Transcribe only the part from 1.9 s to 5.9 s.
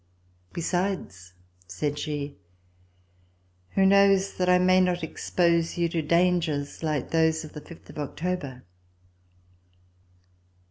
she, "who knows that I may not expose you